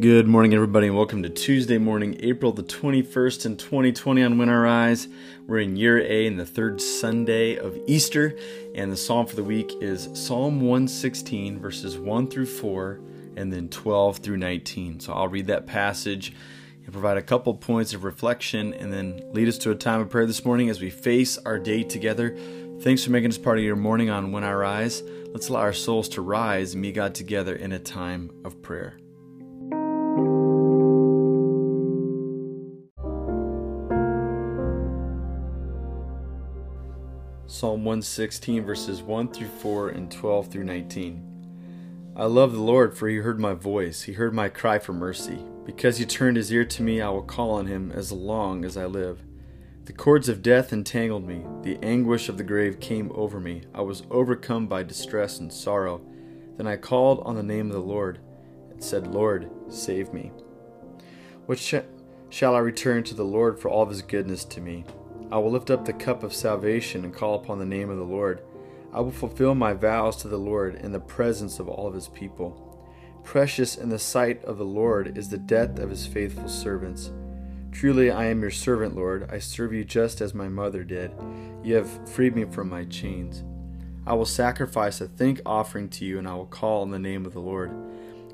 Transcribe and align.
Good 0.00 0.26
morning, 0.26 0.54
everybody, 0.54 0.86
and 0.86 0.96
welcome 0.96 1.22
to 1.24 1.28
Tuesday 1.28 1.76
morning, 1.76 2.16
April 2.20 2.52
the 2.52 2.62
21st 2.62 3.44
in 3.44 3.56
2020 3.58 4.22
on 4.22 4.38
When 4.38 4.48
I 4.48 4.54
Rise. 4.54 5.08
We're 5.46 5.58
in 5.58 5.76
year 5.76 5.98
A 5.98 6.24
in 6.24 6.38
the 6.38 6.46
third 6.46 6.80
Sunday 6.80 7.56
of 7.56 7.78
Easter, 7.86 8.34
and 8.74 8.90
the 8.90 8.96
psalm 8.96 9.26
for 9.26 9.36
the 9.36 9.44
week 9.44 9.70
is 9.82 10.08
Psalm 10.14 10.62
116, 10.62 11.58
verses 11.58 11.98
1 11.98 12.28
through 12.28 12.46
4, 12.46 12.98
and 13.36 13.52
then 13.52 13.68
12 13.68 14.20
through 14.20 14.38
19. 14.38 15.00
So 15.00 15.12
I'll 15.12 15.28
read 15.28 15.48
that 15.48 15.66
passage 15.66 16.32
and 16.82 16.92
provide 16.94 17.18
a 17.18 17.22
couple 17.22 17.52
points 17.52 17.92
of 17.92 18.02
reflection, 18.02 18.72
and 18.72 18.90
then 18.90 19.20
lead 19.34 19.48
us 19.48 19.58
to 19.58 19.70
a 19.70 19.74
time 19.74 20.00
of 20.00 20.08
prayer 20.08 20.24
this 20.24 20.46
morning 20.46 20.70
as 20.70 20.80
we 20.80 20.88
face 20.88 21.36
our 21.44 21.58
day 21.58 21.82
together. 21.82 22.34
Thanks 22.80 23.04
for 23.04 23.10
making 23.10 23.28
this 23.28 23.36
part 23.36 23.58
of 23.58 23.64
your 23.64 23.76
morning 23.76 24.08
on 24.08 24.32
When 24.32 24.44
I 24.44 24.52
Rise. 24.54 25.02
Let's 25.26 25.50
allow 25.50 25.60
our 25.60 25.74
souls 25.74 26.08
to 26.10 26.22
rise 26.22 26.72
and 26.72 26.80
meet 26.80 26.94
God 26.94 27.14
together 27.14 27.54
in 27.54 27.72
a 27.72 27.78
time 27.78 28.30
of 28.46 28.62
prayer. 28.62 28.96
Psalm 37.80 37.86
116, 37.86 38.62
verses 38.66 39.00
1 39.00 39.32
through 39.32 39.48
4 39.48 39.88
and 39.88 40.12
12 40.12 40.48
through 40.48 40.64
19. 40.64 42.12
I 42.14 42.24
love 42.26 42.52
the 42.52 42.60
Lord, 42.60 42.94
for 42.94 43.08
he 43.08 43.16
heard 43.16 43.40
my 43.40 43.54
voice. 43.54 44.02
He 44.02 44.12
heard 44.12 44.34
my 44.34 44.50
cry 44.50 44.78
for 44.78 44.92
mercy. 44.92 45.38
Because 45.64 45.96
he 45.96 46.04
turned 46.04 46.36
his 46.36 46.52
ear 46.52 46.66
to 46.66 46.82
me, 46.82 47.00
I 47.00 47.08
will 47.08 47.22
call 47.22 47.52
on 47.52 47.68
him 47.68 47.90
as 47.90 48.12
long 48.12 48.66
as 48.66 48.76
I 48.76 48.84
live. 48.84 49.22
The 49.86 49.94
cords 49.94 50.28
of 50.28 50.42
death 50.42 50.74
entangled 50.74 51.26
me. 51.26 51.46
The 51.62 51.78
anguish 51.82 52.28
of 52.28 52.36
the 52.36 52.44
grave 52.44 52.80
came 52.80 53.10
over 53.14 53.40
me. 53.40 53.62
I 53.74 53.80
was 53.80 54.02
overcome 54.10 54.66
by 54.66 54.82
distress 54.82 55.38
and 55.38 55.50
sorrow. 55.50 56.02
Then 56.58 56.66
I 56.66 56.76
called 56.76 57.22
on 57.24 57.34
the 57.34 57.42
name 57.42 57.68
of 57.68 57.72
the 57.72 57.80
Lord 57.80 58.18
and 58.70 58.84
said, 58.84 59.06
Lord, 59.06 59.50
save 59.70 60.12
me. 60.12 60.32
What 61.46 61.58
sh- 61.58 61.76
shall 62.28 62.54
I 62.54 62.58
return 62.58 63.04
to 63.04 63.14
the 63.14 63.24
Lord 63.24 63.58
for 63.58 63.70
all 63.70 63.86
his 63.86 64.02
goodness 64.02 64.44
to 64.44 64.60
me? 64.60 64.84
I 65.32 65.38
will 65.38 65.52
lift 65.52 65.70
up 65.70 65.84
the 65.84 65.92
cup 65.92 66.24
of 66.24 66.34
salvation 66.34 67.04
and 67.04 67.14
call 67.14 67.36
upon 67.36 67.60
the 67.60 67.64
name 67.64 67.88
of 67.88 67.98
the 67.98 68.04
Lord. 68.04 68.42
I 68.92 69.00
will 69.00 69.12
fulfill 69.12 69.54
my 69.54 69.72
vows 69.72 70.16
to 70.18 70.28
the 70.28 70.38
Lord 70.38 70.74
in 70.74 70.90
the 70.90 70.98
presence 70.98 71.60
of 71.60 71.68
all 71.68 71.86
of 71.86 71.94
his 71.94 72.08
people. 72.08 72.66
Precious 73.22 73.76
in 73.76 73.90
the 73.90 73.98
sight 73.98 74.42
of 74.44 74.58
the 74.58 74.64
Lord 74.64 75.16
is 75.16 75.28
the 75.28 75.38
death 75.38 75.78
of 75.78 75.90
his 75.90 76.04
faithful 76.04 76.48
servants. 76.48 77.12
Truly 77.70 78.10
I 78.10 78.24
am 78.24 78.40
your 78.40 78.50
servant, 78.50 78.96
Lord. 78.96 79.30
I 79.30 79.38
serve 79.38 79.72
you 79.72 79.84
just 79.84 80.20
as 80.20 80.34
my 80.34 80.48
mother 80.48 80.82
did. 80.82 81.12
You 81.62 81.76
have 81.76 82.08
freed 82.08 82.34
me 82.34 82.44
from 82.44 82.68
my 82.68 82.84
chains. 82.84 83.44
I 84.04 84.14
will 84.14 84.26
sacrifice 84.26 85.00
a 85.00 85.06
thank 85.06 85.40
offering 85.46 85.88
to 85.90 86.04
you, 86.04 86.18
and 86.18 86.26
I 86.26 86.34
will 86.34 86.46
call 86.46 86.82
on 86.82 86.90
the 86.90 86.98
name 86.98 87.24
of 87.24 87.34
the 87.34 87.40
Lord. 87.40 87.70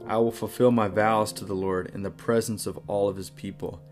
I 0.06 0.16
will 0.16 0.32
fulfill 0.32 0.70
my 0.70 0.88
vows 0.88 1.34
to 1.34 1.44
the 1.44 1.54
Lord 1.54 1.90
in 1.92 2.02
the 2.02 2.10
presence 2.10 2.66
of 2.66 2.78
all 2.86 3.10
of 3.10 3.16
his 3.16 3.28
people 3.28 3.82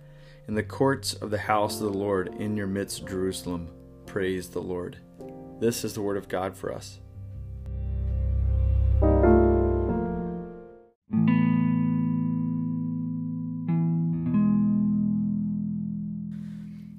in 0.47 0.55
the 0.55 0.63
courts 0.63 1.15
of 1.15 1.31
the 1.31 1.39
house 1.39 1.81
of 1.81 1.93
the 1.93 1.99
Lord 1.99 2.35
in 2.39 2.57
your 2.57 2.67
midst, 2.67 3.07
Jerusalem. 3.07 3.69
Praise 4.07 4.51
the 4.51 4.61
Lord. 4.61 4.99
This 5.61 5.85
is 5.85 5.95
the 5.95 6.03
word 6.03 6.17
of 6.17 6.29
God 6.29 6.57
for 6.57 6.73
us. 6.73 7.01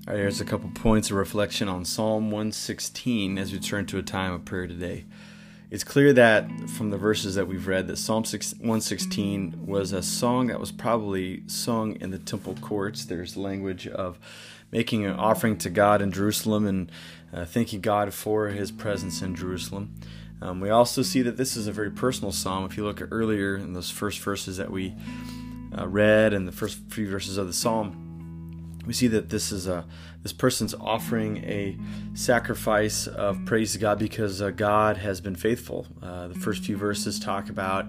All 0.07 0.13
right, 0.13 0.19
here's 0.19 0.41
a 0.41 0.45
couple 0.45 0.69
points 0.71 1.09
of 1.09 1.17
reflection 1.17 1.67
on 1.67 1.85
Psalm 1.85 2.31
116 2.31 3.37
as 3.37 3.51
we 3.51 3.59
turn 3.59 3.85
to 3.87 3.97
a 3.97 4.03
time 4.03 4.33
of 4.33 4.45
prayer 4.45 4.67
today 4.67 5.05
it's 5.75 5.83
clear 5.83 6.13
that 6.13 6.49
from 6.69 6.89
the 6.89 6.97
verses 6.97 7.35
that 7.35 7.49
we've 7.49 7.67
read 7.67 7.87
that 7.87 7.97
Psalm 7.97 8.23
116 8.23 9.65
was 9.67 9.91
a 9.91 10.01
song 10.01 10.47
that 10.47 10.57
was 10.57 10.71
probably 10.71 11.43
sung 11.47 11.97
in 11.99 12.11
the 12.11 12.17
temple 12.17 12.55
courts. 12.61 13.03
There's 13.03 13.35
language 13.35 13.85
of 13.85 14.17
making 14.71 15.03
an 15.03 15.11
offering 15.17 15.57
to 15.57 15.69
God 15.69 16.01
in 16.01 16.13
Jerusalem 16.13 16.65
and 16.65 16.91
uh, 17.33 17.43
thanking 17.43 17.81
God 17.81 18.13
for 18.13 18.47
his 18.47 18.71
presence 18.71 19.21
in 19.21 19.35
Jerusalem. 19.35 19.93
Um, 20.41 20.61
we 20.61 20.69
also 20.69 21.01
see 21.01 21.21
that 21.23 21.35
this 21.35 21.57
is 21.57 21.67
a 21.67 21.73
very 21.73 21.91
personal 21.91 22.31
psalm. 22.31 22.63
If 22.63 22.77
you 22.77 22.85
look 22.85 23.05
earlier 23.11 23.57
in 23.57 23.73
those 23.73 23.89
first 23.89 24.19
verses 24.19 24.55
that 24.55 24.71
we 24.71 24.95
uh, 25.77 25.89
read 25.89 26.31
and 26.31 26.47
the 26.47 26.53
first 26.53 26.79
few 26.87 27.09
verses 27.09 27.37
of 27.37 27.47
the 27.47 27.53
psalm, 27.53 28.04
we 28.85 28.93
see 28.93 29.07
that 29.07 29.29
this 29.29 29.51
is 29.51 29.67
a 29.67 29.85
this 30.23 30.33
person's 30.33 30.73
offering 30.73 31.37
a 31.37 31.77
sacrifice 32.13 33.07
of 33.07 33.45
praise 33.45 33.73
to 33.73 33.79
God 33.79 33.99
because 33.99 34.41
uh, 34.41 34.49
God 34.49 34.97
has 34.97 35.21
been 35.21 35.35
faithful. 35.35 35.87
Uh, 36.01 36.29
the 36.29 36.35
first 36.35 36.63
few 36.63 36.77
verses 36.77 37.19
talk 37.19 37.49
about 37.49 37.87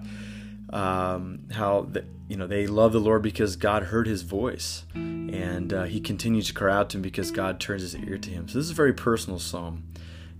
um, 0.71 1.39
how 1.51 1.87
the, 1.91 2.05
you 2.27 2.35
know 2.37 2.47
they 2.47 2.67
love 2.67 2.93
the 2.93 2.99
Lord 2.99 3.21
because 3.21 3.55
God 3.55 3.83
heard 3.83 4.07
His 4.07 4.21
voice, 4.21 4.83
and 4.93 5.73
uh, 5.73 5.83
He 5.83 5.99
continues 5.99 6.47
to 6.47 6.53
cry 6.53 6.75
out 6.75 6.89
to 6.91 6.97
Him 6.97 7.01
because 7.01 7.31
God 7.31 7.59
turns 7.59 7.81
His 7.81 7.95
ear 7.95 8.17
to 8.17 8.29
Him. 8.29 8.47
So 8.47 8.57
this 8.57 8.65
is 8.65 8.71
a 8.71 8.75
very 8.75 8.93
personal 8.93 9.39
psalm. 9.39 9.83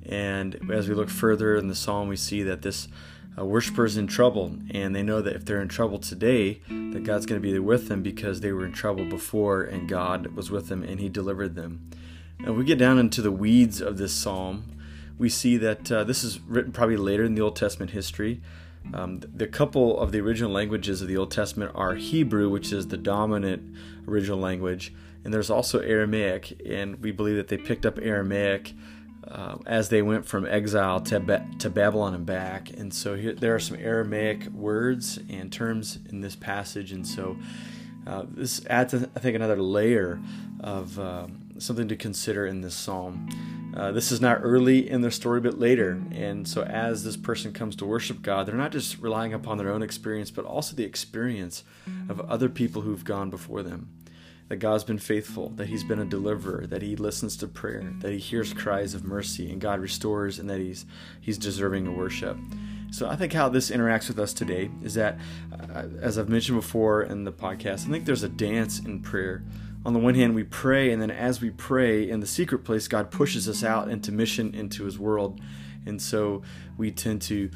And 0.05 0.71
as 0.71 0.87
we 0.87 0.95
look 0.95 1.09
further 1.09 1.57
in 1.57 1.67
the 1.67 1.75
psalm, 1.75 2.07
we 2.07 2.15
see 2.15 2.43
that 2.43 2.61
this 2.61 2.87
uh, 3.37 3.45
worshipers 3.45 3.97
in 3.97 4.07
trouble, 4.07 4.55
and 4.71 4.95
they 4.95 5.03
know 5.03 5.21
that 5.21 5.35
if 5.35 5.45
they're 5.45 5.61
in 5.61 5.67
trouble 5.67 5.99
today, 5.99 6.61
that 6.69 7.03
God's 7.03 7.25
going 7.25 7.41
to 7.41 7.47
be 7.47 7.57
with 7.59 7.87
them 7.87 8.01
because 8.01 8.41
they 8.41 8.51
were 8.51 8.65
in 8.65 8.73
trouble 8.73 9.05
before, 9.05 9.63
and 9.63 9.87
God 9.87 10.27
was 10.35 10.49
with 10.49 10.69
them 10.69 10.83
and 10.83 10.99
He 10.99 11.09
delivered 11.09 11.55
them. 11.55 11.89
And 12.39 12.57
we 12.57 12.63
get 12.63 12.79
down 12.79 12.99
into 12.99 13.21
the 13.21 13.31
weeds 13.31 13.81
of 13.81 13.97
this 13.97 14.13
psalm. 14.13 14.77
We 15.17 15.29
see 15.29 15.57
that 15.57 15.91
uh, 15.91 16.03
this 16.03 16.23
is 16.23 16.39
written 16.39 16.71
probably 16.71 16.97
later 16.97 17.23
in 17.23 17.35
the 17.35 17.41
Old 17.41 17.55
Testament 17.55 17.91
history. 17.91 18.41
Um, 18.93 19.19
the 19.19 19.47
couple 19.47 19.99
of 19.99 20.11
the 20.11 20.19
original 20.19 20.51
languages 20.51 21.01
of 21.01 21.07
the 21.07 21.17
Old 21.17 21.31
Testament 21.31 21.71
are 21.75 21.95
Hebrew, 21.95 22.49
which 22.49 22.71
is 22.71 22.87
the 22.87 22.97
dominant 22.97 23.75
original 24.07 24.39
language, 24.39 24.93
and 25.23 25.33
there's 25.33 25.49
also 25.49 25.79
Aramaic. 25.79 26.61
And 26.65 27.01
we 27.01 27.11
believe 27.11 27.35
that 27.35 27.49
they 27.49 27.57
picked 27.57 27.85
up 27.85 27.99
Aramaic 28.01 28.73
uh, 29.29 29.57
as 29.65 29.89
they 29.89 30.01
went 30.01 30.25
from 30.25 30.45
exile 30.45 30.99
to, 31.01 31.19
ba- 31.19 31.47
to 31.59 31.69
Babylon 31.69 32.13
and 32.13 32.25
back. 32.25 32.69
And 32.71 32.93
so 32.93 33.15
here, 33.15 33.33
there 33.33 33.55
are 33.55 33.59
some 33.59 33.77
Aramaic 33.77 34.47
words 34.47 35.19
and 35.29 35.51
terms 35.51 35.99
in 36.09 36.21
this 36.21 36.35
passage. 36.35 36.91
And 36.91 37.05
so 37.05 37.37
uh, 38.05 38.23
this 38.29 38.65
adds, 38.67 38.93
I 38.93 39.19
think, 39.19 39.35
another 39.35 39.61
layer 39.61 40.19
of 40.61 40.97
uh, 40.97 41.27
something 41.57 41.87
to 41.89 41.95
consider 41.95 42.45
in 42.45 42.61
this 42.61 42.75
psalm. 42.75 43.29
Uh, 43.75 43.91
this 43.91 44.11
is 44.11 44.21
not 44.21 44.39
early 44.41 44.89
in 44.89 45.01
their 45.01 45.11
story, 45.11 45.39
but 45.39 45.59
later. 45.59 46.01
And 46.11 46.47
so, 46.47 46.63
as 46.63 47.03
this 47.03 47.17
person 47.17 47.53
comes 47.53 47.75
to 47.75 47.85
worship 47.85 48.21
God, 48.21 48.47
they're 48.47 48.55
not 48.55 48.71
just 48.71 48.97
relying 48.99 49.33
upon 49.33 49.57
their 49.57 49.71
own 49.71 49.83
experience, 49.83 50.31
but 50.31 50.45
also 50.45 50.75
the 50.75 50.85
experience 50.85 51.63
of 52.09 52.19
other 52.21 52.49
people 52.49 52.81
who've 52.81 53.03
gone 53.03 53.29
before 53.29 53.61
them 53.61 53.89
that 54.49 54.57
God's 54.57 54.83
been 54.83 54.97
faithful, 54.97 55.49
that 55.51 55.67
He's 55.67 55.83
been 55.83 55.99
a 55.99 56.05
deliverer, 56.05 56.65
that 56.67 56.81
He 56.81 56.95
listens 56.95 57.35
to 57.37 57.47
prayer, 57.47 57.93
that 57.99 58.11
He 58.11 58.17
hears 58.17 58.53
cries 58.53 58.93
of 58.93 59.03
mercy, 59.03 59.51
and 59.51 59.59
God 59.59 59.79
restores, 59.79 60.39
and 60.39 60.49
that 60.49 60.59
He's 60.59 60.85
He's 61.19 61.37
deserving 61.37 61.87
of 61.87 61.95
worship. 61.95 62.37
So 62.91 63.09
I 63.09 63.15
think 63.15 63.33
how 63.33 63.49
this 63.49 63.69
interacts 63.69 64.07
with 64.07 64.19
us 64.19 64.33
today 64.33 64.71
is 64.81 64.93
that, 64.93 65.19
uh, 65.51 65.83
as 66.01 66.17
I've 66.17 66.29
mentioned 66.29 66.57
before 66.57 67.03
in 67.03 67.25
the 67.25 67.33
podcast, 67.33 67.87
I 67.87 67.91
think 67.91 68.05
there's 68.05 68.23
a 68.23 68.29
dance 68.29 68.79
in 68.79 69.01
prayer. 69.01 69.43
On 69.85 69.93
the 69.93 69.99
one 69.99 70.15
hand, 70.15 70.35
we 70.35 70.43
pray, 70.43 70.91
and 70.91 71.01
then 71.01 71.11
as 71.11 71.41
we 71.41 71.49
pray 71.49 72.09
in 72.09 72.21
the 72.21 72.27
secret 72.27 72.59
place, 72.59 72.87
God 72.87 73.11
pushes 73.11 73.47
us 73.47 73.63
out 73.63 73.89
into 73.89 74.11
mission, 74.11 74.53
into 74.53 74.85
His 74.85 74.97
world, 74.97 75.41
and 75.85 76.01
so 76.01 76.41
we 76.77 76.91
tend 76.91 77.21
to 77.23 77.49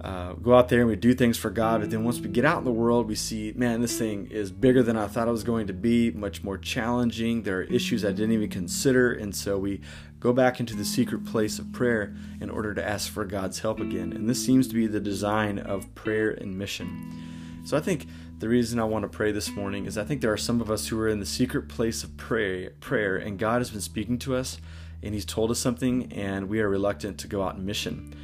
uh, 0.00 0.34
go 0.34 0.54
out 0.54 0.68
there 0.68 0.80
and 0.80 0.88
we 0.88 0.94
do 0.94 1.12
things 1.12 1.36
for 1.36 1.50
God, 1.50 1.80
but 1.80 1.90
then 1.90 2.04
once 2.04 2.20
we 2.20 2.28
get 2.28 2.44
out 2.44 2.58
in 2.58 2.64
the 2.64 2.70
world, 2.70 3.08
we 3.08 3.16
see, 3.16 3.52
man, 3.56 3.80
this 3.80 3.98
thing 3.98 4.28
is 4.30 4.52
bigger 4.52 4.82
than 4.82 4.96
I 4.96 5.08
thought 5.08 5.26
it 5.26 5.32
was 5.32 5.42
going 5.42 5.66
to 5.66 5.72
be, 5.72 6.12
much 6.12 6.44
more 6.44 6.56
challenging. 6.56 7.42
There 7.42 7.58
are 7.58 7.62
issues 7.64 8.04
I 8.04 8.12
didn't 8.12 8.32
even 8.32 8.48
consider, 8.48 9.12
and 9.12 9.34
so 9.34 9.58
we 9.58 9.80
go 10.20 10.32
back 10.32 10.60
into 10.60 10.76
the 10.76 10.84
secret 10.84 11.24
place 11.24 11.58
of 11.58 11.72
prayer 11.72 12.14
in 12.40 12.48
order 12.48 12.74
to 12.74 12.86
ask 12.86 13.10
for 13.10 13.24
God's 13.24 13.58
help 13.58 13.80
again. 13.80 14.12
And 14.12 14.28
this 14.28 14.44
seems 14.44 14.68
to 14.68 14.74
be 14.74 14.86
the 14.86 15.00
design 15.00 15.58
of 15.58 15.92
prayer 15.96 16.30
and 16.30 16.56
mission. 16.56 17.62
So 17.64 17.76
I 17.76 17.80
think 17.80 18.06
the 18.38 18.48
reason 18.48 18.78
I 18.78 18.84
want 18.84 19.02
to 19.02 19.08
pray 19.08 19.32
this 19.32 19.50
morning 19.50 19.86
is 19.86 19.98
I 19.98 20.04
think 20.04 20.20
there 20.20 20.32
are 20.32 20.36
some 20.36 20.60
of 20.60 20.70
us 20.70 20.86
who 20.86 21.00
are 21.00 21.08
in 21.08 21.18
the 21.18 21.26
secret 21.26 21.68
place 21.68 22.04
of 22.04 22.16
prayer, 22.16 22.70
prayer, 22.78 23.16
and 23.16 23.36
God 23.36 23.58
has 23.58 23.70
been 23.70 23.80
speaking 23.80 24.18
to 24.20 24.36
us, 24.36 24.60
and 25.02 25.12
He's 25.12 25.24
told 25.24 25.50
us 25.50 25.58
something, 25.58 26.12
and 26.12 26.48
we 26.48 26.60
are 26.60 26.68
reluctant 26.68 27.18
to 27.18 27.26
go 27.26 27.42
out 27.42 27.56
and 27.56 27.66
mission 27.66 28.14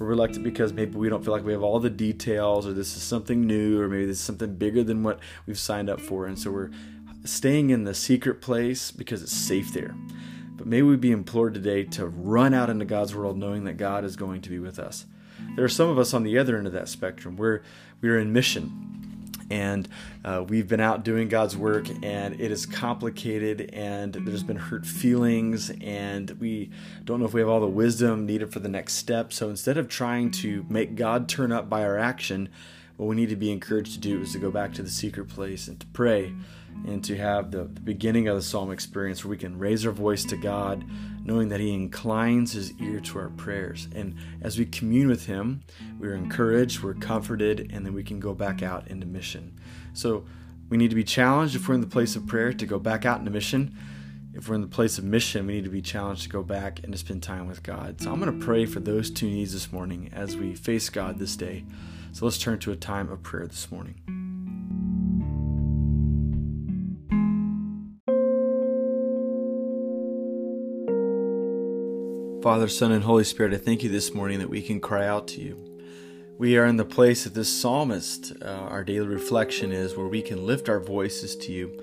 we're 0.00 0.06
reluctant 0.06 0.42
because 0.42 0.72
maybe 0.72 0.96
we 0.96 1.10
don't 1.10 1.22
feel 1.22 1.34
like 1.34 1.44
we 1.44 1.52
have 1.52 1.62
all 1.62 1.78
the 1.78 1.90
details 1.90 2.66
or 2.66 2.72
this 2.72 2.96
is 2.96 3.02
something 3.02 3.46
new 3.46 3.78
or 3.78 3.86
maybe 3.86 4.06
this 4.06 4.16
is 4.16 4.24
something 4.24 4.54
bigger 4.54 4.82
than 4.82 5.02
what 5.02 5.20
we've 5.46 5.58
signed 5.58 5.90
up 5.90 6.00
for. 6.00 6.26
And 6.26 6.38
so 6.38 6.50
we're 6.50 6.70
staying 7.24 7.68
in 7.68 7.84
the 7.84 7.94
secret 7.94 8.40
place 8.40 8.90
because 8.90 9.22
it's 9.22 9.32
safe 9.32 9.74
there. 9.74 9.94
But 10.56 10.66
may 10.66 10.80
we 10.80 10.96
be 10.96 11.10
implored 11.10 11.52
today 11.52 11.84
to 11.84 12.06
run 12.06 12.54
out 12.54 12.70
into 12.70 12.86
god's 12.86 13.14
world 13.14 13.36
knowing 13.36 13.64
that 13.64 13.74
god 13.74 14.06
is 14.06 14.16
going 14.16 14.40
to 14.40 14.48
be 14.48 14.58
with 14.58 14.78
us. 14.78 15.04
There 15.54 15.66
are 15.66 15.68
some 15.68 15.90
of 15.90 15.98
us 15.98 16.14
on 16.14 16.22
the 16.22 16.38
other 16.38 16.56
end 16.56 16.66
of 16.66 16.72
that 16.72 16.88
spectrum 16.88 17.36
where 17.36 17.62
we're 18.00 18.18
in 18.18 18.32
mission 18.32 18.99
and 19.50 19.88
uh, 20.24 20.44
we've 20.48 20.68
been 20.68 20.80
out 20.80 21.04
doing 21.04 21.28
God's 21.28 21.56
work, 21.56 21.88
and 22.02 22.40
it 22.40 22.50
is 22.50 22.66
complicated, 22.66 23.70
and 23.72 24.14
there's 24.14 24.44
been 24.44 24.56
hurt 24.56 24.86
feelings, 24.86 25.70
and 25.80 26.30
we 26.40 26.70
don't 27.04 27.20
know 27.20 27.26
if 27.26 27.34
we 27.34 27.40
have 27.40 27.48
all 27.48 27.60
the 27.60 27.66
wisdom 27.66 28.26
needed 28.26 28.52
for 28.52 28.60
the 28.60 28.68
next 28.68 28.94
step. 28.94 29.32
So 29.32 29.48
instead 29.48 29.76
of 29.76 29.88
trying 29.88 30.30
to 30.32 30.64
make 30.68 30.94
God 30.94 31.28
turn 31.28 31.52
up 31.52 31.68
by 31.68 31.82
our 31.82 31.98
action, 31.98 32.48
what 32.96 33.06
we 33.06 33.16
need 33.16 33.30
to 33.30 33.36
be 33.36 33.50
encouraged 33.50 33.94
to 33.94 33.98
do 33.98 34.20
is 34.20 34.32
to 34.32 34.38
go 34.38 34.50
back 34.50 34.72
to 34.74 34.82
the 34.82 34.90
secret 34.90 35.28
place 35.28 35.68
and 35.68 35.80
to 35.80 35.86
pray 35.88 36.32
and 36.86 37.04
to 37.04 37.16
have 37.16 37.50
the, 37.50 37.64
the 37.64 37.80
beginning 37.80 38.28
of 38.28 38.36
the 38.36 38.42
psalm 38.42 38.70
experience 38.70 39.24
where 39.24 39.30
we 39.30 39.36
can 39.36 39.58
raise 39.58 39.84
our 39.84 39.92
voice 39.92 40.24
to 40.24 40.36
God, 40.36 40.84
knowing 41.24 41.48
that 41.50 41.60
He 41.60 41.74
inclines 41.74 42.52
His 42.52 42.72
ear 42.80 43.00
to 43.00 43.18
our 43.18 43.28
prayers. 43.30 43.88
And 43.94 44.16
as 44.40 44.58
we 44.58 44.64
commune 44.64 45.08
with 45.08 45.26
Him, 45.26 45.62
we're 45.98 46.14
encouraged, 46.14 46.82
we're 46.82 46.94
comforted, 46.94 47.70
and 47.72 47.84
then 47.84 47.92
we 47.92 48.02
can 48.02 48.20
go 48.20 48.34
back 48.34 48.62
out 48.62 48.88
into 48.88 49.06
mission. 49.06 49.58
So 49.92 50.24
we 50.68 50.76
need 50.76 50.90
to 50.90 50.96
be 50.96 51.04
challenged 51.04 51.54
if 51.54 51.68
we're 51.68 51.74
in 51.74 51.80
the 51.80 51.86
place 51.86 52.16
of 52.16 52.26
prayer 52.26 52.52
to 52.52 52.66
go 52.66 52.78
back 52.78 53.04
out 53.04 53.18
into 53.18 53.30
mission. 53.30 53.76
If 54.32 54.48
we're 54.48 54.54
in 54.54 54.60
the 54.60 54.68
place 54.68 54.96
of 54.96 55.04
mission, 55.04 55.46
we 55.46 55.54
need 55.54 55.64
to 55.64 55.70
be 55.70 55.82
challenged 55.82 56.22
to 56.22 56.28
go 56.28 56.42
back 56.42 56.80
and 56.84 56.92
to 56.92 56.98
spend 56.98 57.22
time 57.22 57.48
with 57.48 57.62
God. 57.62 58.00
So 58.00 58.12
I'm 58.12 58.20
going 58.20 58.38
to 58.38 58.44
pray 58.44 58.64
for 58.64 58.78
those 58.78 59.10
two 59.10 59.28
needs 59.28 59.52
this 59.52 59.72
morning 59.72 60.08
as 60.12 60.36
we 60.36 60.54
face 60.54 60.88
God 60.88 61.18
this 61.18 61.34
day. 61.34 61.64
So 62.12 62.24
let's 62.24 62.38
turn 62.38 62.60
to 62.60 62.72
a 62.72 62.76
time 62.76 63.10
of 63.10 63.22
prayer 63.22 63.46
this 63.46 63.70
morning. 63.70 64.19
Father, 72.42 72.68
Son, 72.68 72.90
and 72.90 73.04
Holy 73.04 73.24
Spirit, 73.24 73.52
I 73.52 73.58
thank 73.58 73.82
you 73.82 73.90
this 73.90 74.14
morning 74.14 74.38
that 74.38 74.48
we 74.48 74.62
can 74.62 74.80
cry 74.80 75.06
out 75.06 75.28
to 75.28 75.42
you. 75.42 75.58
We 76.38 76.56
are 76.56 76.64
in 76.64 76.78
the 76.78 76.86
place 76.86 77.24
that 77.24 77.34
this 77.34 77.50
psalmist, 77.50 78.32
uh, 78.40 78.46
our 78.46 78.82
daily 78.82 79.08
reflection 79.08 79.72
is, 79.72 79.94
where 79.94 80.06
we 80.06 80.22
can 80.22 80.46
lift 80.46 80.70
our 80.70 80.80
voices 80.80 81.36
to 81.36 81.52
you. 81.52 81.78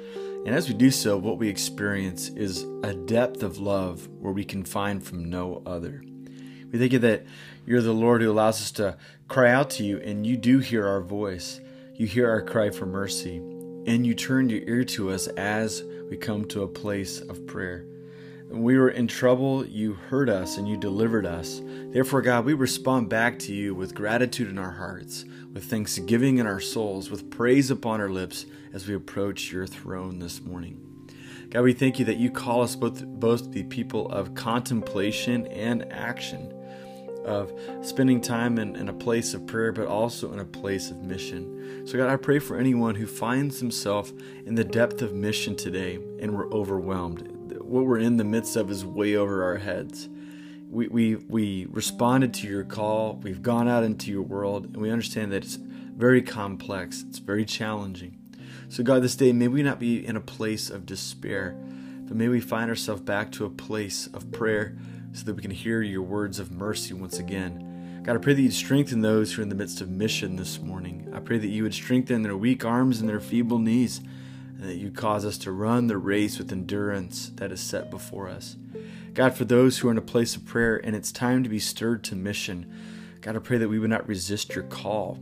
And 0.48 0.56
as 0.56 0.68
we 0.68 0.74
do 0.74 0.89
so, 0.89 1.15
what 1.15 1.38
we 1.38 1.48
experience 1.48 2.30
is 2.30 2.63
a 2.81 2.95
depth 2.95 3.44
of 3.44 3.59
love 3.59 4.07
where 4.19 4.33
we 4.33 4.44
can 4.44 4.65
find 4.65 5.06
from 5.06 5.30
no 5.30 5.62
other. 5.63 6.04
We 6.71 6.80
thank 6.80 6.92
you 6.92 7.00
that 7.00 7.27
you're 7.68 7.83
the 7.83 7.94
Lord 7.94 8.24
who 8.24 8.31
allows 8.31 8.59
us 8.59 8.71
to 8.71 8.98
cry 9.27 9.51
out 9.51 9.69
to 9.71 9.83
you, 9.83 10.00
and 10.00 10.25
you 10.25 10.38
do 10.38 10.57
hear 10.57 10.88
our 10.88 11.01
voice. 11.01 11.62
You 11.94 12.07
hear 12.07 12.31
our 12.31 12.42
cry 12.42 12.71
for 12.71 12.88
mercy, 12.88 13.38
and 13.38 14.07
you 14.07 14.15
turn 14.15 14.50
your 14.50 14.62
ear 14.62 14.83
to 14.86 15.12
us 15.12 15.27
as 15.27 15.83
we 16.09 16.18
come 16.18 16.45
to 16.45 16.63
a 16.63 16.68
place 16.68 17.19
of 17.19 17.45
prayer. 17.45 17.86
When 18.49 18.63
we 18.63 18.77
were 18.77 18.89
in 18.89 19.09
trouble, 19.09 19.65
you 19.65 19.95
heard 19.95 20.29
us 20.29 20.57
and 20.57 20.69
you 20.69 20.77
delivered 20.77 21.25
us. 21.25 21.61
Therefore, 21.91 22.21
God, 22.21 22.45
we 22.45 22.53
respond 22.53 23.09
back 23.09 23.38
to 23.39 23.53
you 23.53 23.75
with 23.75 23.94
gratitude 23.94 24.47
in 24.47 24.57
our 24.57 24.71
hearts, 24.71 25.25
with 25.51 25.65
thanksgiving 25.65 26.38
in 26.38 26.47
our 26.47 26.61
souls, 26.61 27.11
with 27.11 27.29
praise 27.29 27.69
upon 27.69 27.99
our 27.99 28.07
lips 28.07 28.45
as 28.71 28.88
we 28.88 28.95
approach 28.95 29.51
your 29.51 29.67
throne 29.67 30.19
this 30.19 30.39
morning. 30.39 30.79
God, 31.49 31.63
we 31.63 31.73
thank 31.73 31.99
you 31.99 32.05
that 32.05 32.17
you 32.17 32.31
call 32.31 32.61
us 32.61 32.77
both, 32.77 33.05
both 33.05 33.51
the 33.51 33.63
people 33.63 34.09
of 34.13 34.33
contemplation 34.33 35.47
and 35.47 35.91
action, 35.91 36.53
of 37.25 37.51
spending 37.81 38.21
time 38.21 38.59
in, 38.59 38.77
in 38.77 38.88
a 38.88 38.94
place 38.94 39.33
of 39.33 39.45
prayer, 39.45 39.73
but 39.73 39.88
also 39.88 40.31
in 40.31 40.39
a 40.39 40.45
place 40.45 40.89
of 40.89 41.03
mission. 41.03 41.85
So, 41.85 41.97
God, 41.97 42.09
I 42.09 42.15
pray 42.15 42.39
for 42.39 42.57
anyone 42.57 42.95
who 42.95 43.07
finds 43.07 43.59
himself 43.59 44.13
in 44.45 44.55
the 44.55 44.63
depth 44.63 45.01
of 45.01 45.13
mission 45.13 45.53
today 45.57 45.95
and 46.21 46.33
we're 46.33 46.49
overwhelmed 46.49 47.36
what 47.67 47.85
we're 47.85 47.99
in 47.99 48.17
the 48.17 48.23
midst 48.23 48.55
of 48.55 48.71
is 48.71 48.85
way 48.85 49.15
over 49.15 49.43
our 49.43 49.57
heads. 49.57 50.07
We, 50.69 50.87
we, 50.87 51.15
we 51.15 51.65
responded 51.65 52.33
to 52.35 52.47
your 52.47 52.63
call, 52.63 53.15
we've 53.21 53.41
gone 53.41 53.67
out 53.67 53.83
into 53.83 54.11
your 54.11 54.21
world, 54.21 54.65
and 54.65 54.77
we 54.77 54.89
understand 54.89 55.31
that 55.31 55.43
it's 55.43 55.55
very 55.55 56.21
complex, 56.21 57.03
it's 57.07 57.19
very 57.19 57.45
challenging. 57.45 58.17
So, 58.69 58.83
God, 58.83 59.01
this 59.01 59.15
day, 59.15 59.31
may 59.31 59.47
we 59.47 59.63
not 59.63 59.79
be 59.79 60.05
in 60.05 60.17
a 60.17 60.21
place 60.21 60.69
of 60.69 60.85
despair, 60.85 61.57
but 62.05 62.17
may 62.17 62.27
we 62.27 62.41
find 62.41 62.69
ourselves 62.69 63.01
back 63.01 63.31
to 63.33 63.45
a 63.45 63.49
place 63.49 64.07
of 64.07 64.31
prayer 64.31 64.77
so 65.13 65.23
that 65.25 65.35
we 65.35 65.41
can 65.41 65.51
hear 65.51 65.81
your 65.81 66.01
words 66.01 66.39
of 66.39 66.51
mercy 66.51 66.93
once 66.93 67.17
again. 67.17 68.01
God, 68.03 68.15
I 68.15 68.19
pray 68.19 68.33
that 68.33 68.41
you'd 68.41 68.53
strengthen 68.53 69.01
those 69.01 69.33
who 69.33 69.41
are 69.41 69.43
in 69.43 69.49
the 69.49 69.55
midst 69.55 69.81
of 69.81 69.89
mission 69.89 70.35
this 70.35 70.59
morning. 70.59 71.09
I 71.13 71.19
pray 71.19 71.37
that 71.37 71.47
you 71.47 71.63
would 71.63 71.73
strengthen 71.73 72.23
their 72.23 72.37
weak 72.37 72.65
arms 72.65 72.99
and 72.99 73.09
their 73.09 73.19
feeble 73.19 73.59
knees 73.59 74.01
and 74.59 74.69
that 74.69 74.75
you 74.75 74.92
cause 74.92 75.25
us 75.25 75.38
to 75.39 75.51
run 75.51 75.88
the 75.88 75.98
race 75.98 76.38
with 76.38 76.51
endurance 76.51 77.31
that 77.36 77.51
is 77.51 77.62
set 77.62 77.92
before 77.92 78.27
us. 78.27 78.56
God, 79.13 79.36
for 79.36 79.45
those 79.45 79.80
who 79.80 79.88
are 79.88 79.92
in 79.92 79.98
a 79.98 80.01
place 80.01 80.36
of 80.36 80.45
prayer 80.45 80.77
and 80.83 80.95
it's 80.95 81.12
time 81.12 81.44
to 81.44 81.50
be 81.50 81.59
stirred 81.59 82.04
to 82.06 82.15
mission, 82.15 82.71
God, 83.21 83.36
I 83.36 83.39
pray 83.39 83.57
that 83.57 83.69
we 83.69 83.80
would 83.80 83.89
not 83.89 84.07
resist 84.07 84.56
your 84.56 84.63
call. 84.65 85.19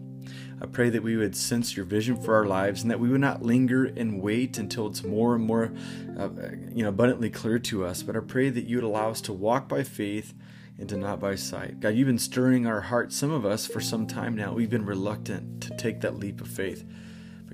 I 0.62 0.68
pray 0.68 0.90
that 0.90 1.04
we 1.04 1.18
would 1.18 1.36
sense 1.36 1.76
your 1.76 1.86
vision 1.86 2.16
for 2.22 2.36
our 2.36 2.46
lives 2.46 2.82
and 2.82 2.90
that 2.90 3.00
we 3.00 3.10
would 3.10 3.22
not 3.22 3.44
linger 3.44 3.86
and 3.86 4.22
wait 4.22 4.58
until 4.58 4.88
it's 4.88 5.04
more 5.04 5.36
and 5.36 5.44
more 5.44 5.72
uh, 6.18 6.30
you 6.74 6.84
know, 6.84 6.90
abundantly 6.90 7.30
clear 7.30 7.60
to 7.60 7.86
us. 7.86 8.04
But 8.04 8.16
I 8.16 8.20
pray 8.22 8.50
that 8.50 8.66
you 8.66 8.78
would 8.78 8.86
allow 8.86 9.10
us 9.10 9.22
to 9.22 9.34
walk 9.34 9.68
by 9.68 9.84
faith 9.84 10.34
and 10.78 10.88
to 10.90 10.98
not 10.98 11.20
by 11.20 11.36
sight. 11.36 11.80
God, 11.80 11.90
you've 11.90 12.08
been 12.08 12.20
stirring 12.20 12.66
our 12.68 12.82
hearts, 12.82 13.16
some 13.16 13.32
of 13.32 13.46
us, 13.46 13.68
for 13.68 13.80
some 13.80 14.08
time 14.08 14.36
now. 14.36 14.54
We've 14.54 14.70
been 14.70 14.86
reluctant 14.86 15.62
to 15.64 15.76
take 15.78 16.02
that 16.02 16.18
leap 16.18 16.42
of 16.42 16.48
faith. 16.48 16.86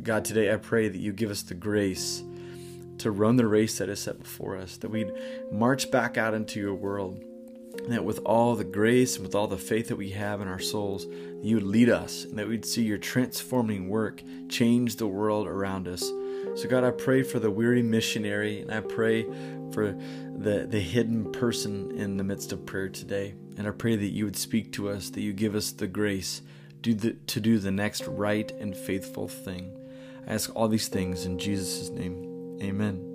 God, 0.04 0.26
today 0.26 0.52
I 0.52 0.58
pray 0.58 0.88
that 0.88 0.98
you 0.98 1.14
give 1.14 1.30
us 1.30 1.44
the 1.44 1.54
grace 1.54 2.24
to 2.98 3.12
run 3.12 3.36
the 3.36 3.48
race 3.48 3.78
that 3.78 3.90
is 3.90 4.00
set 4.00 4.20
before 4.20 4.58
us, 4.58 4.78
that 4.78 4.90
we'd 4.90 5.12
march 5.52 5.92
back 5.92 6.18
out 6.18 6.34
into 6.34 6.60
your 6.60 6.74
world, 6.74 7.22
and 7.78 7.92
that 7.92 8.04
with 8.04 8.20
all 8.26 8.56
the 8.56 8.64
grace 8.64 9.16
and 9.16 9.26
with 9.26 9.36
all 9.36 9.48
the 9.48 9.58
faith 9.58 9.88
that 9.88 9.96
we 9.96 10.12
have 10.12 10.42
in 10.42 10.48
our 10.48 10.60
souls, 10.60 11.08
you 11.42 11.56
would 11.56 11.66
lead 11.66 11.90
us, 11.90 12.26
and 12.26 12.38
that 12.38 12.48
we'd 12.48 12.66
see 12.66 12.84
your 12.84 12.98
transforming 12.98 13.90
work 13.90 14.24
change 14.50 14.96
the 14.96 15.08
world 15.08 15.48
around 15.48 15.88
us. 15.88 16.02
So, 16.56 16.68
God, 16.70 16.84
I 16.84 16.92
pray 16.92 17.24
for 17.24 17.40
the 17.40 17.52
weary 17.52 17.82
missionary, 17.82 18.62
and 18.62 18.72
I 18.72 18.82
pray 18.82 19.24
for 19.72 19.96
the, 20.38 20.68
the 20.70 20.80
hidden 20.80 21.32
person 21.32 21.92
in 21.98 22.18
the 22.18 22.24
midst 22.24 22.52
of 22.52 22.66
prayer 22.66 22.90
today. 22.90 23.36
And 23.58 23.68
I 23.68 23.72
pray 23.72 23.96
that 23.96 24.08
you 24.08 24.26
would 24.26 24.36
speak 24.36 24.72
to 24.74 24.90
us, 24.90 25.10
that 25.12 25.22
you 25.22 25.34
give 25.34 25.56
us 25.56 25.72
the 25.72 25.88
grace 25.88 26.42
the, 26.82 27.14
to 27.28 27.40
do 27.40 27.60
the 27.60 27.72
next 27.72 28.06
right 28.08 28.52
and 28.60 28.76
faithful 28.76 29.28
thing. 29.28 29.78
I 30.28 30.34
ask 30.34 30.52
all 30.56 30.68
these 30.68 30.88
things 30.88 31.26
in 31.26 31.38
Jesus' 31.38 31.90
name. 31.90 32.58
Amen. 32.62 33.11